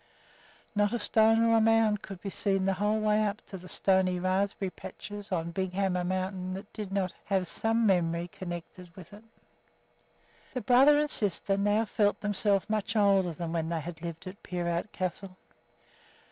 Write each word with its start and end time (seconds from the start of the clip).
Not 0.73 0.93
a 0.93 0.97
stone 0.97 1.43
or 1.45 1.55
a 1.57 1.61
mound 1.61 2.01
could 2.01 2.21
be 2.21 2.31
seen 2.31 2.65
the 2.65 2.73
whole 2.73 2.99
way 2.99 3.23
up 3.23 3.39
to 3.45 3.57
the 3.59 3.69
stony 3.69 4.19
raspberry 4.19 4.71
patches 4.71 5.31
on 5.31 5.51
Big 5.51 5.73
Hammer 5.73 6.03
Mountain 6.03 6.55
that 6.55 6.73
did 6.73 6.91
not 6.91 7.13
have 7.25 7.47
some 7.47 7.85
memory 7.85 8.27
connected 8.27 8.89
with 8.95 9.13
it. 9.13 9.23
The 10.55 10.61
brother 10.61 10.97
and 10.97 11.07
sister 11.11 11.55
now 11.55 11.85
felt 11.85 12.19
themselves 12.19 12.67
much 12.67 12.95
older 12.95 13.33
than 13.33 13.53
when 13.53 13.69
they 13.69 13.81
had 13.81 14.01
lived 14.01 14.25
at 14.25 14.41
Peerout 14.41 14.91
Castle. 14.91 15.37